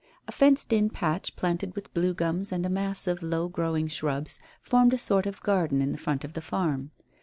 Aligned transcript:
A 0.27 0.31
fenced 0.31 0.73
in 0.73 0.89
patch, 0.89 1.35
planted 1.35 1.75
with 1.75 1.93
blue 1.93 2.15
gums 2.15 2.51
and 2.51 2.65
a 2.65 2.69
mass 2.71 3.05
of 3.05 3.21
low 3.21 3.47
growing 3.47 3.87
shrubs, 3.87 4.39
formed 4.59 4.95
a 4.95 4.97
sort 4.97 5.27
of 5.27 5.43
garden 5.43 5.79
in 5.79 5.95
front 5.95 6.23
of 6.23 6.33
the 6.33 6.41
farm. 6.41 6.89